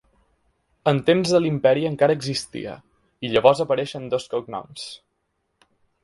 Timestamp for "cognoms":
4.33-4.87